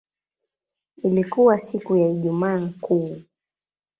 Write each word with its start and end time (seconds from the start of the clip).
Ilikuwa 1.03 1.57
siku 1.59 1.95
ya 1.95 2.09
Ijumaa 2.09 2.69
Kuu. 2.81 3.21